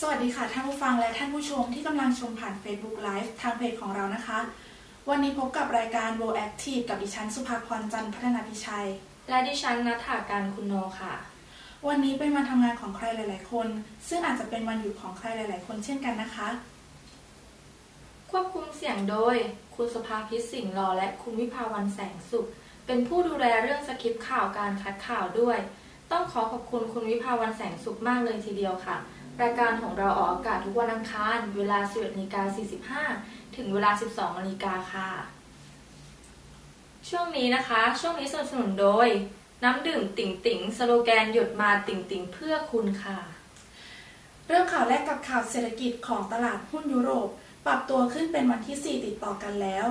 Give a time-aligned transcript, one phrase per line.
[0.00, 4.38] สวัสดีค่ะ ท่านผู้ฟังและท่านผู้ชมที่กำลังชมผ่าน Facebook Live ทางเพจของเรานะคะ
[5.08, 8.88] วันนี้พบกับรายการ World Active กับดิฉันสุภาพรจันทร์พัฒนาพิชัย
[9.28, 11.14] และดิฉันนัฐาการคุณโนค่ะ
[11.88, 13.68] วันนี้เป็นวันทำงานของใครหลาย ๆ คน
[14.08, 16.48] ซึ่งอาจจะเป็นวันหยุดของใครหลาย ๆ คนเช่นกันนะคะ
[18.30, 19.36] ควบคุมเสียงโดย
[19.76, 22.46] คุณสภาพิษสิงห์รอและคุณวิภาวันแสงสุข
[22.86, 25.58] เป็นผู้ดูแลเรื่องสคริปต์ข่าวการคัดข่าวด้วย
[26.12, 28.96] ต้องขอขอบคุณคุณวิภาวันแสงสุขมากเลยทีเดียวค่ะ
[29.42, 32.42] รายการของเราออกอากาศทุกวันอังคาร เวลา 11นาฬิกา
[32.98, 35.10] 45 ถึงเวลา 12นาฬิกาค่ะ
[37.08, 39.08] ช่วงนี้นะคะ ช่วงนี้สนับสนุนโดย
[39.64, 43.18] น้ำดื่มติ่งติ่งสโลแกนหยดมาติ่งติ่งเพื่อคุณค่ะ
[44.46, 47.28] เรื่องข่าวแรกกับข่าวเศรษฐกิจของตลาดหุ้นยุโรป
[47.66, 49.86] ปรับตัวขึ้นเป็นวันที่ 4 ติดต่อกันแล้ว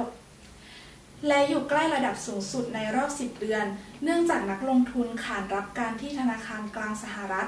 [1.27, 3.65] และอยู่ใกล้ระดับสูงสุดในรอบ 10 เดือน
[4.03, 7.47] เนื่องจากนักลงทุนขานรับการที่ธนาคารกลางสหรัฐ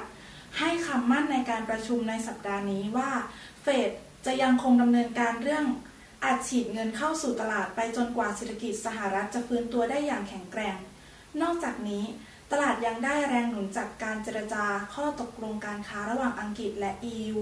[0.58, 3.10] ให้คำมั่นในการประชุมในสัปดาห์นี้ว่า
[3.62, 3.90] เฟด
[4.26, 5.64] จะยังคงดำเนินการเรื่อง
[6.24, 10.76] อัดฉีดเงินเข้าสู่ตลาดไปจนกว่าเศรษฐกิจสหรัฐจะฟื้นตัวได้อย่างแข็งแกร่ง
[11.42, 12.04] นอกจากนี้
[12.52, 17.38] ตลาดยังได้แรงหนุนจากการเจรจาข้อตกลงการค้าระหว่างอังกฤษและ EU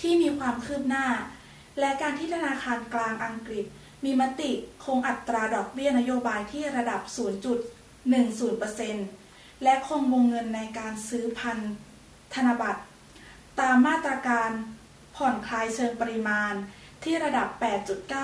[0.00, 1.06] ที่มีความคืบหน้า
[1.80, 3.64] และการที่ธนาคารกลางอังกฤษ
[4.04, 4.50] มีมติ
[4.84, 7.02] คงอัตราดอกเบี้ยนโยบายที่ระดับ
[8.92, 11.58] 0.10%และคงวงเงินในการซื้อพัน
[12.34, 12.80] ธนบัตร
[13.60, 14.50] ตามมาตรการ
[15.16, 16.52] ผ่อนคลายเชิงปริมาณ
[17.04, 17.48] ที่ระดับ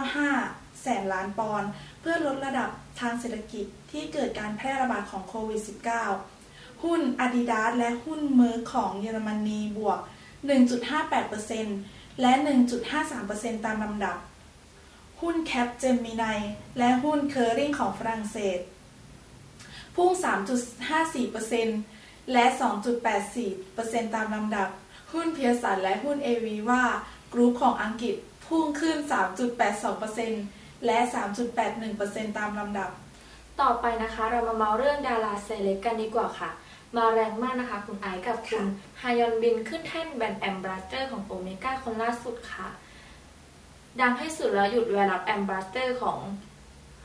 [0.04, 1.68] 8.95 แสนล้านปอนด์
[2.00, 5.60] เพื่อลดระดับทางเศรษฐกิจที่เกิดการแพร่ระบาดของโควิด
[6.22, 9.98] -19 หุ้น Adidas และหุ้นเมอร์ของเยอรมนีบวก
[11.70, 12.32] 1.58%และ
[12.98, 14.16] 1.53%ตามลำดับ
[15.20, 16.40] หุ้น Capgemini
[16.78, 18.58] และหุ้น Kering ของฝรั่งเศส
[19.96, 20.10] พุ่ง
[20.94, 21.93] 3.54%
[22.32, 22.44] และ
[23.30, 24.68] 2.84%ตามลำดับ
[25.12, 28.96] หุ้น Pearson และหุ้น Aviva Group ของอังกฤษพุ่งขึ้น
[29.90, 30.98] 3.82%และ
[31.68, 32.90] 3.81%ตามลำดับ
[33.60, 36.50] ต่อไปนะคะเรามาเมาท์เรื่องดาราเซเลบกันดีกว่าค่ะ
[36.96, 38.64] มาแรงมากนะคะคุณไอซ์กับคุณ
[39.02, 42.68] ฮยอนบินขึ้นแท่น brand ambassador ของโอเมก้าคนล่าสุดค่ะ
[44.00, 46.18] ดังให้สุดแล้วหยุดเวลา ambassador ของ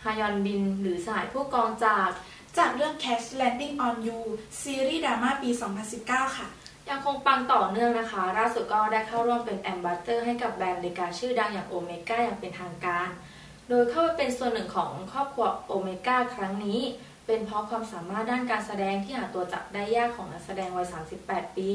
[0.04, 2.10] ฮยอนบิน หรือสหายผู้กองจาก
[2.58, 4.20] จากเรื่อง Crash Landing on You
[4.62, 5.50] ซีรีส์ดราม่าปี
[5.94, 6.48] 2019 ค่ะ
[6.90, 13.10] ยังคงปังต่อเนื่องนะคะ ล่าสุดก็ได้เข้าร่วมเป็น ambassador ให้กับแบรนด์นาฬิกาชื่อดังอย่างโอเมก้าอย่างเป็นทางการ
[13.70, 16.82] โดยเข้าไปเป็นส่วนหนึ่งของครอบครัวโอเมก้าครั้งนี้
[17.26, 20.88] เป็นเพราะความสามารถด้านการแสดงที่หาตัวจับได้ยากของนักแสดงวัย
[21.22, 21.70] 38 ปี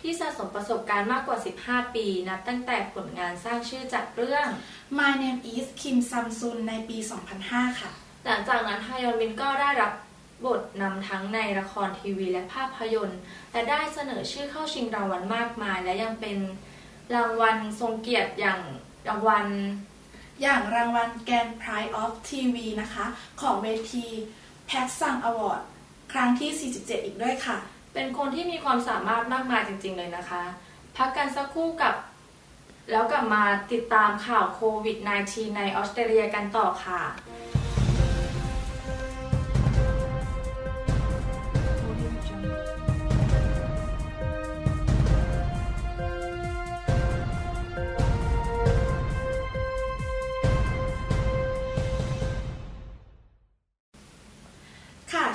[0.00, 4.46] ที่สะสมประสบการณ์มากกว่า 15 ปีนับตั้งแต่ผลงานสร้างชื่อจากเรื่อง
[4.98, 6.98] My Name is Kim Samsun ในปี
[7.38, 7.90] 2005 ค่ะ
[8.26, 9.92] หลังจากนั้นฮายอนบินก็ได้รับ
[10.46, 13.20] บทนำทั้งในละครทีวีและภาพยนตร์
[13.52, 16.38] และได้เสนอชื่อเข้าชิงรางวัลมากมาย และยังเป็น
[17.14, 18.60] รางวัลทรงเกียรติอย่าง
[19.08, 19.46] รางวัล
[20.42, 23.06] อย่างรางวัล Grand Prix of TV นะคะ
[23.40, 24.06] ของเวที
[24.70, 25.62] p a x s a n Award
[26.12, 27.56] ครั้งที่ 47 อีกด้วยค่ะ
[27.94, 30.42] เป็นคนที่มีความสามารถมากมายจริง ๆ เลยนะคะ
[30.96, 31.94] พักกันสักครู่กับ
[32.90, 33.42] แล้วกลับมา
[33.72, 34.98] ติดตามข่าวโควิด
[35.28, 37.02] -19 ในออสเตรเลียกันต่อค่ะ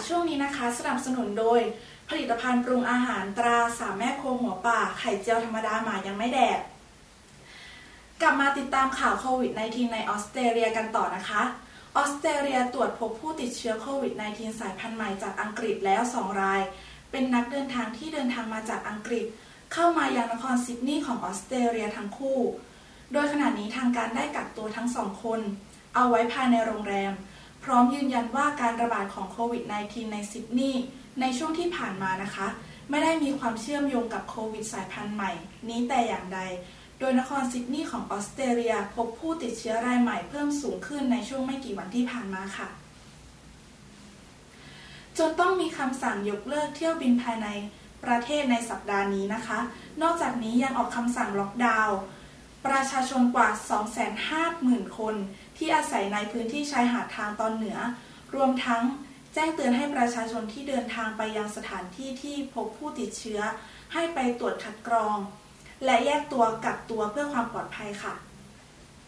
[0.08, 1.60] ช่วงนี้นะคะ สนับสนุนโดย
[2.10, 6.60] ผลิตภัณฑ์ปรุงอาหารตราสามแม่โคหัวป่า ไข่เจียวธรรมดาหมายังไม่แดด
[8.22, 11.42] กลับมาติดตามข่าวโควิด -19 ในออสเตรเลียกันต่อนะคะ
[11.98, 16.62] ออสเตรเลียตรวจพบผู้ติดเชื้อโควิด -19 สายพันธุ์ใหม่จากอังกฤษแล้ว 2 ราย
[17.12, 19.26] เป็นนักเดินทางที่เดินทางมาจากอังกฤษ
[19.74, 22.40] เข้ามายังนครซิดนีย์ของออสเตรเลียทั้งคู่
[23.14, 25.40] โดยขณะนี้ทางการได้กักตัวทั้งสองคน
[25.96, 27.14] เอาไว้ภายในโรงแรม
[27.70, 30.84] ร้อมยืนยันว่าการระบาดของโควิด -19 ในซิดนีย์
[31.22, 32.48] ในช่วงที่ผ่านมานะคะ
[32.90, 35.32] ไม่ได้มีความเชื่อมโยงกับโควิดสายพันธุ์ใหม่
[35.70, 36.40] นี้แต่อย่างใด
[37.00, 42.68] โดยนครซิดนีย์ของออสเตรเลียพบผู้ติดเชื้อรายใหม่เพิ่มสูงขึ้นในช่วงไม่กี่วันที่ผ่านมาค่ะ
[45.18, 47.48] จนต้องมีคำสั่งยกเลิกเที่ยวบินภายใน
[48.06, 49.60] ประเทศในสัปดาห์นี้นะคะ
[50.02, 51.98] นอกจากนี้ยังออกคำสั่งล็อกดาวน์
[52.68, 53.50] ประชาชนกว่า
[54.24, 55.16] 250,000 คน
[55.58, 57.78] ที่อาศัยในพื้นที่ชายหาดทางตอนเหนือ
[58.36, 58.84] รวมทั้ง
[59.34, 63.42] แจ้งเตือนให้ประชาชนที่เดินทางไปยังสถานที่ที่พบผู้ติดเชื้อ
[63.94, 65.18] ให้ไปตรวจคัดกรอง
[65.86, 68.16] และแยกตัวกักตัวเพื่อความปลอดภัยค่ะ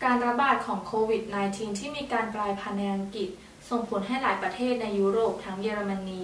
[0.03, 3.29] การระบาดของโควิด -19 ที่มีการกลายพันธุ์ในอังกฤษ
[3.69, 6.23] ส่งผลให้หลายประเทศในยุโรปทั้งเยอรมนี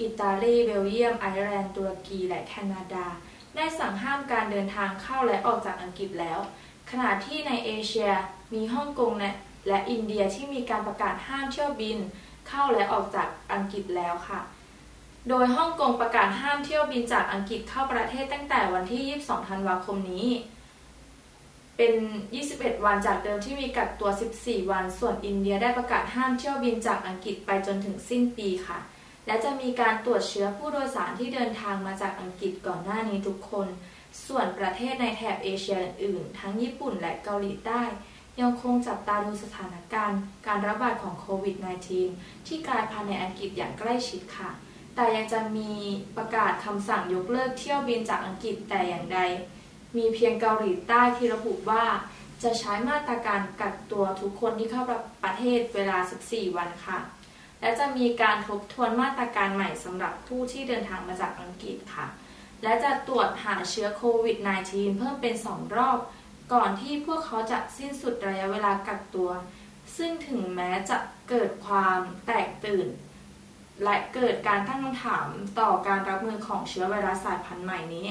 [0.00, 3.06] อิตาลี เบลเยียม ไอร์แลนด์ ตุรกี และแคนาดา
[3.56, 6.38] ได้สั่งห้ามการเดินทางเข้าและออกจากอังกฤษแล้ว
[6.90, 8.10] ขณะที่ในเอเชีย
[8.54, 9.12] มีฮ่องกง
[9.68, 11.98] และอินเดียที่มีการประกาศห้ามเที่ยวบิน
[12.48, 14.40] เข้าและออกจากอังกฤษแล้วค่ะ
[15.28, 20.28] โดยฮ่องกงประกาศห้ามเที่ยวบินจากอังกฤษเข้าประเทศตั้งแต่วันที่ 22 ธันวาคมนี้
[21.76, 21.92] เป็น
[22.40, 24.10] 21 วันจากเดิมที่มีกักตัว
[24.40, 28.78] 14 วัน ส่วนอินเดียได้ประกาศห้ามเที่ยวบินจากอังกฤษไปจนถึงสิ้นปีค่ะ
[29.30, 33.68] และจะมีการตรวจเชื้อผู้โดยสารที่เดินทางมาจากอังกฤษก่อนหน้านี้ทุกคน
[34.26, 37.82] ส่วนประเทศในแถบเอเชียอื่นทั้งญี่ปุ่นและเกาหลีใต้
[38.40, 41.56] ยังคงจับตาดูสถานการณ์ การระบาดของโควิด
[42.02, 44.50] -19 ที่กลายพันธุ์ในอังกฤษอย่างใกล้ชิดค่ะ
[44.94, 45.72] แต่ยังจะมี
[46.16, 49.18] ประกาศคำสั่งยกเลิกเที่ยวบินจากอังกฤษแต่อย่างใด
[49.96, 51.84] มีเพียงเกาหลีใต้ที่ระบุว่า
[52.42, 54.82] จะใช้มาตรการกักตัวทุกคนที่เข้า
[55.24, 57.00] ประเทศเวลา 14 วันค่ะ
[57.60, 62.06] และจะมีการทบทวนมาตรการใหม่สำหรับผู้ที่เดินทางมาจากอังกฤษค่ะ
[62.62, 64.36] และจะตรวจหาเชื้อโควิด
[64.68, 65.98] -19 เพิ่มเป็น 2 รอบ
[66.52, 69.30] ก่อนที่พวกเขาจะสิ้นสุดระยะเวลากักตัว
[69.96, 70.96] ซึ่งถึงแม้จะ
[71.28, 72.88] เกิดความแตกตื่น
[73.84, 75.26] และเกิดการตั้งคำถาม
[75.60, 78.08] ต่อการรับมือของเชื้อไวรัสสายพันธุ์ใหม่นี้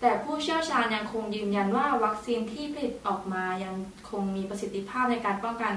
[0.00, 3.74] แต่ผู้เชี่ยวชาญยังคงยืนยันว่าวัคซีนที่ผลิตออกมายัง
[4.10, 5.74] คงมีประสิทธิภาพในการป้องกัน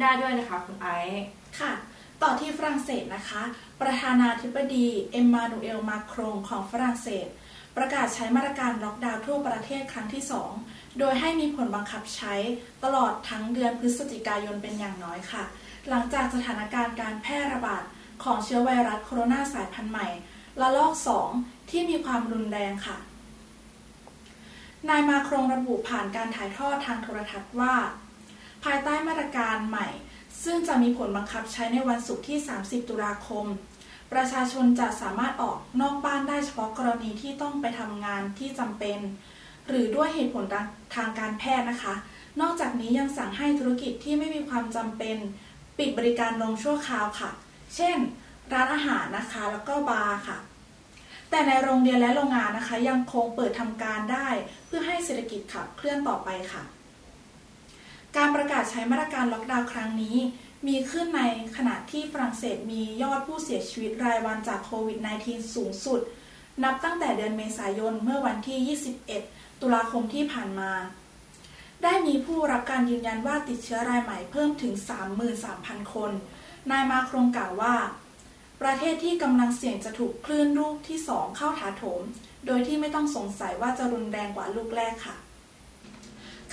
[0.00, 1.24] ได้ด้วยนะคะคุณไอซ์
[1.58, 1.72] ค่ะ
[2.22, 3.42] ต่อที่ฝรั่งเศสนะคะ
[3.80, 7.26] ประธานาธิบดีเอ็มมานูเอลมาครงของฝรั่งเศส
[7.76, 10.24] ประกาศใช้มาตรการล็อกดาวน์ทั่วประเทศครั้งที่
[10.60, 12.34] 2 โดยให้มีผลบังคับใช้
[12.84, 15.44] ตลอดทั้งเดือนพฤศจิกายนเป็นอย่างน้อยค่ะ
[15.88, 17.82] หลังจากสถานการณ์การแพร่ระบาด
[18.24, 20.08] ของเชื้อไวรัสโคโรนาสายพันธุ์ใหม่
[20.60, 20.92] ระลอก
[21.32, 22.96] 2 ที่มีความรุนแรงค่ะ
[24.88, 27.74] นายมาครงระบุผ่านการถ่ายทอดทางโทรทัศน์ว่า
[28.64, 29.88] ภายใต้มาตรการใหม่
[30.44, 33.46] ซึ่งจะมีผลบังคับใช้ในวันศุกร์ที่ 30 ตุลาคม
[34.12, 38.98] ประชาชนจะสามารถออกนอกบ้านได้เฉพาะกรณีที่ต้องไปทำงานที่จำเป็น
[39.68, 40.44] หรือด้วยเหตุผล
[40.94, 41.94] ทางการแพทย์นะคะ
[42.40, 45.16] นอกจากนี้ยังสั่งให้ธุรกิจที่ไม่มีความจำเป็น
[45.78, 47.30] ปิดบริการลงชั่วคราวค่ะ
[47.76, 47.96] เช่น
[48.52, 50.38] ร้านอาหารนะคะแล้วก็บาร์ค่ะ
[51.30, 54.28] แต่ในโรงเรียนและโรงงานนะคะ ยังคงเปิดทำการได้
[54.66, 56.62] เพื่อให้เศรษฐกิจขับเคลื่อนต่อไปค่ะ
[58.16, 60.16] การประกาศใช้มาตรการล็อกดาวน์ครั้งนี้
[60.66, 61.22] มีขึ้นใน
[61.56, 66.00] ขณะที่ฝรั่งเศสมียอดผู้เสียชีวิตรายวันจากโควิด -19 สูงสุด
[66.64, 68.78] นับตั้งแต่เดือนเมษายนเมื่อวันที่
[69.18, 70.72] 21 ตุลาคมที่ผ่านมา
[71.82, 74.74] ได้มีผู้รับการยืนยันว่าติดเชื้อรายใหม่เพิ่มถึง
[75.34, 76.12] 33,000 คน
[76.70, 77.76] นายมาครงกล่าวว่า
[78.62, 82.02] ประเทศที่กำลังเสี่ยงจะถูกคลื่นลูกที่สองเข้าถาโถม
[82.46, 85.16] โดยที่ไม่ต้องสงสัยว่าจะรุนแรงกว่าลูกแรกค่ะ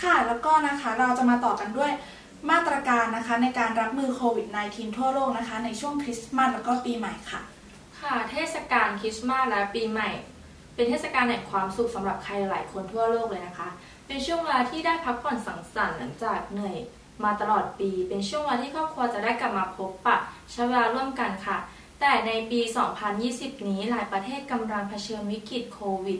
[0.03, 1.91] ค่ะแล้วก็นะคะเราจะมาต่อกันด้วย
[2.51, 7.41] มาตรการนะคะในการรับมือโควิด -19 ทั่วโลกนะคะ ในช่วงคริสต์มาสแล้วก็ปีใหม่ค่ะ
[8.01, 10.09] ค่ะ เทศกาลคริสต์มาสและปีใหม่
[10.75, 13.69] เป็นเทศกาลแห่งความสุขสำหรับใครหลายคนทั่วโลกเลยนะคะ
[14.07, 16.77] เป็นช่วงเวลาที่ได้พักผ่อนสังสรรค์หลังจากเหนื่อย
[17.23, 20.17] มาตลอดปี เป็นช่วงวันที่ครอบครัวจะได้กลับมาพบปะ
[20.51, 21.57] ใช้เวลาร่วมกันค่ะ
[21.99, 22.59] แต่ในปี
[23.13, 26.19] 2020 นี้หลายประเทศกำลังเผชิญวิกฤตโควิด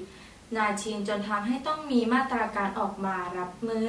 [0.56, 3.88] -19 จนทำให้ต้องมีมาตรการออกมารับมือ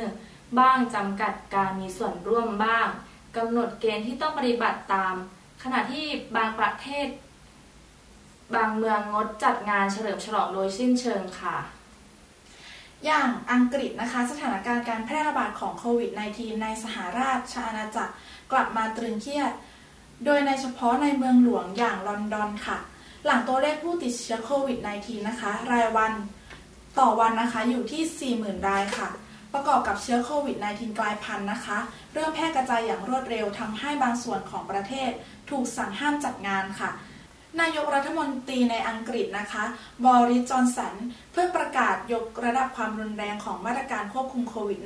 [0.59, 2.87] บ้างจำกัดการมีส่วนร่วมบ้าง
[3.37, 5.15] กำหนดเกณฑ์ที่ต้องปฏิบัติตาม
[5.63, 7.09] ขณะที่บางประเทศ
[8.55, 11.57] บางเมืองงดจัดงานเฉลิมฉลองโดยสิ้นเชิงค่ะ
[13.05, 18.15] อย่างอังกฤษนะคะสถานการณ์การแพร่ระบาดของโควิด -19 ในสหราชอาณาจักร
[18.53, 19.53] กลับมาตรึงเครียด
[20.25, 22.79] โดยในเฉพาะในเมืองหลวงอย่างลอนดอนค่ะ
[23.27, 26.13] หลังตัวเลขผู้ติดเชื้อโควิด -19 นะคะ รายวัน
[27.01, 29.09] ต่อวันนะคะอยู่ที่ 40,000 รายค่ะ
[29.55, 31.79] ประกอบกับเชื้อโควิด -19 กลายพันธุ์นะคะ
[32.15, 35.11] เริ่มแพร่กระจายอย่างรวดเร็วทำให้บางส่วนของประเทศ
[35.51, 36.91] ถูกสั่งห้ามจัดงานค่ะ
[37.61, 39.65] นายกรัฐมนตรีในอังกฤษนะคะ
[40.05, 40.95] บอริสจอนสัน
[41.33, 44.81] เพื่อประกาศยกระดับความรุนแรงของมาตรการควบคุมโควิด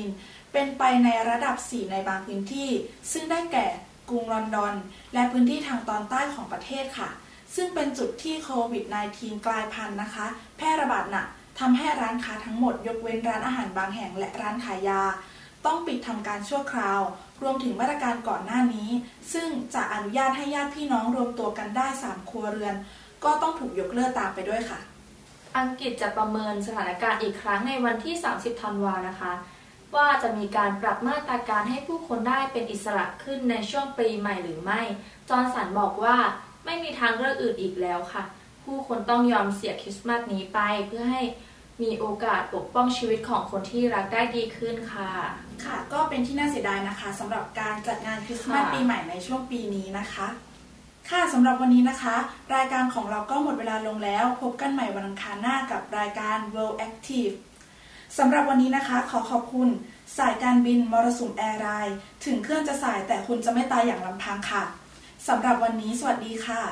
[0.00, 2.70] -19 เป็นไปในระดับ 4 ในบางพื้นที่
[3.12, 3.66] ซึ่งได้แก่
[4.10, 4.74] กรุงลอนดอน
[5.14, 7.10] และพื้นที่ทางตอนใต้ของประเทศค่ะ
[7.54, 8.84] ซึ่งเป็นจุดที่โควิด
[9.16, 15.02] -19 กลายพันธุ์นะคะ แพร่ระบาดหนัก ทำให้ร้านค้าทั้งหมดยกเว้นร้านอาหารบางแห่งและร้านขายยา
[15.66, 17.00] ต้องปิดทำการชั่วคราว
[17.42, 18.90] รวมถึงมาตรการก่อนหน้านี้
[19.32, 22.74] ซึ่งจะอนุญาตให้ญาติพี่น้องรวมตัวกันได้ 3 ครัวเรือน
[23.24, 24.80] ก็ต้องถูกยกเลิกตามไปด้วยค่ะ
[25.58, 29.32] อังกฤษจะประเมินสถานการณ์อีกครั้งในวันที่ 30 ธันวานะคะ
[29.96, 34.80] ว่าจะมีการปรับมาตรการให้ผู้คนได้เป็นอิสระขึ้นในช่วงปีใหม่หรือไม่
[35.28, 36.16] จอร์นสันบอกว่า
[36.64, 38.22] ไม่มีทางเลือกอื่นอีกแล้วค่ะ
[38.66, 41.22] ผู้คนต้องยอมเสียคริสต์มาสนี้ไป เพื่อให้
[41.82, 45.10] มีโอกาสปกป้องชีวิตของคนที่รักได้ดีขึ้นค่ะ
[45.64, 50.26] ค่ะก็เป็นที่น่าเสียดายนะคะสำหรับการจัดงานคริสต์มาสปีใหม่ในช่วงปีนี้นะคะ
[51.10, 52.16] ค่ะสำหรับวันนี้นะคะ
[52.54, 57.34] รายการของเราก็หมดเวลาลงแล้ว พบกันใหม่วันอังคารหน้ากับรายการ World Active
[58.18, 59.68] สำหรับวันนี้นะคะ ขอขอบคุณ
[60.18, 64.64] สายการบินมรสุมแอร์ไลน์ถึงเครื่องจะสายแต่คุณจะไม่ตายอย่างลำพังค่ะ
[65.28, 66.62] สำหรับวันนี้สวัสดีค่ะ